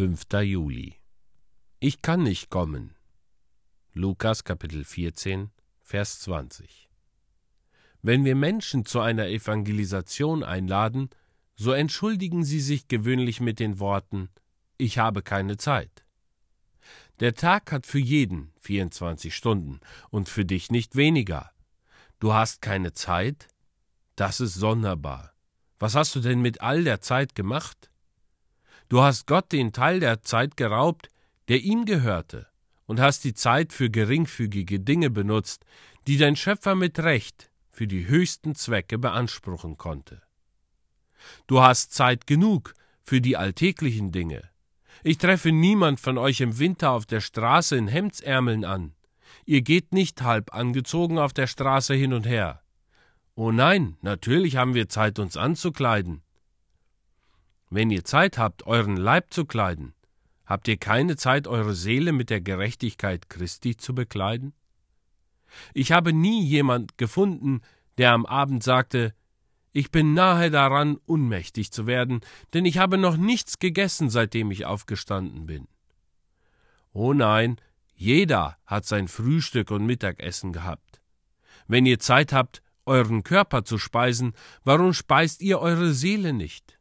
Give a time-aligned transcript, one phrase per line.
[0.00, 0.22] 5.
[0.44, 0.94] Juli
[1.78, 2.96] Ich kann nicht kommen.
[3.92, 5.50] Lukas Kapitel 14,
[5.82, 6.88] Vers 20
[8.00, 11.10] Wenn wir Menschen zu einer Evangelisation einladen,
[11.54, 14.30] so entschuldigen sie sich gewöhnlich mit den Worten
[14.78, 16.06] Ich habe keine Zeit.
[17.18, 21.50] Der Tag hat für jeden 24 Stunden und für dich nicht weniger.
[22.20, 23.48] Du hast keine Zeit?
[24.16, 25.34] Das ist sonderbar.
[25.78, 27.89] Was hast du denn mit all der Zeit gemacht?
[28.90, 31.10] Du hast Gott den Teil der Zeit geraubt,
[31.48, 32.48] der ihm gehörte,
[32.86, 35.64] und hast die Zeit für geringfügige Dinge benutzt,
[36.08, 40.22] die dein Schöpfer mit Recht für die höchsten Zwecke beanspruchen konnte.
[41.46, 44.42] Du hast Zeit genug für die alltäglichen Dinge.
[45.04, 48.96] Ich treffe niemand von euch im Winter auf der Straße in Hemdsärmeln an.
[49.44, 52.60] Ihr geht nicht halb angezogen auf der Straße hin und her.
[53.36, 56.22] Oh nein, natürlich haben wir Zeit, uns anzukleiden.
[57.70, 59.94] Wenn ihr Zeit habt, euren Leib zu kleiden,
[60.44, 64.54] habt ihr keine Zeit, eure Seele mit der Gerechtigkeit Christi zu bekleiden?
[65.72, 67.60] Ich habe nie jemand gefunden,
[67.96, 69.14] der am Abend sagte,
[69.72, 72.22] ich bin nahe daran, unmächtig zu werden,
[72.54, 75.68] denn ich habe noch nichts gegessen, seitdem ich aufgestanden bin.
[76.92, 77.60] Oh nein,
[77.94, 81.00] jeder hat sein Frühstück und Mittagessen gehabt.
[81.68, 84.32] Wenn ihr Zeit habt, euren Körper zu speisen,
[84.64, 86.79] warum speist ihr eure Seele nicht?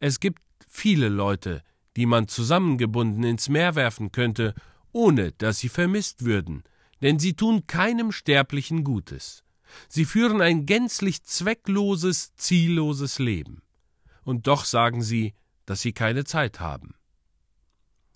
[0.00, 1.62] Es gibt viele Leute,
[1.96, 4.54] die man zusammengebunden ins Meer werfen könnte,
[4.92, 6.62] ohne dass sie vermisst würden,
[7.02, 9.44] denn sie tun keinem Sterblichen Gutes.
[9.88, 13.62] Sie führen ein gänzlich zweckloses, zielloses Leben.
[14.24, 15.34] Und doch sagen sie,
[15.66, 16.94] dass sie keine Zeit haben.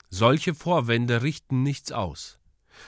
[0.08, 2.38] Solche Vorwände richten nichts aus.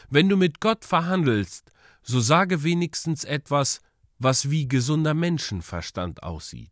[0.09, 1.71] Wenn du mit Gott verhandelst,
[2.03, 3.81] so sage wenigstens etwas,
[4.19, 6.71] was wie gesunder Menschenverstand aussieht.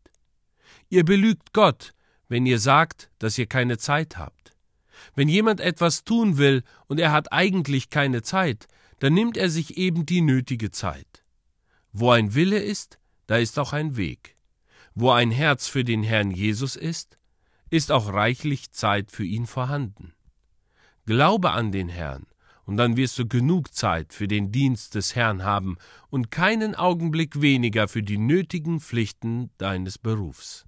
[0.88, 1.92] Ihr belügt Gott,
[2.32, 4.56] wenn ihr sagt, dass ihr keine Zeit habt.
[5.14, 8.68] Wenn jemand etwas tun will und er hat eigentlich keine Zeit,
[9.00, 11.24] dann nimmt er sich eben die nötige Zeit.
[11.92, 14.34] Wo ein Wille ist, da ist auch ein Weg.
[14.94, 17.18] Wo ein Herz für den Herrn Jesus ist,
[17.68, 20.14] ist auch reichlich Zeit für ihn vorhanden.
[21.04, 22.24] Glaube an den Herrn,
[22.64, 25.76] und dann wirst du genug Zeit für den Dienst des Herrn haben
[26.08, 30.64] und keinen Augenblick weniger für die nötigen Pflichten deines Berufs.